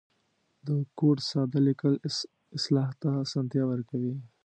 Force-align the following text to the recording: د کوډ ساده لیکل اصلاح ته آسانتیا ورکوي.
د 0.65 0.67
کوډ 0.97 1.17
ساده 1.29 1.59
لیکل 1.67 1.93
اصلاح 2.57 2.89
ته 3.01 3.07
آسانتیا 3.23 3.63
ورکوي. 3.67 4.15